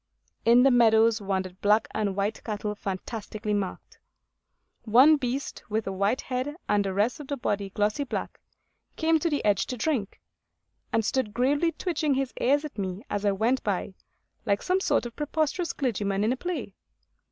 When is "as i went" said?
13.11-13.61